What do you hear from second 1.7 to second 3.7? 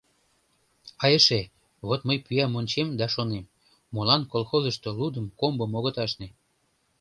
вот мый пӱям ончем да шонем: